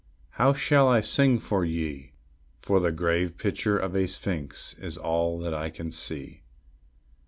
[0.31, 2.13] how shall I sing for ye?
[2.57, 6.41] For the grave picture of a sphinx is all that I can see.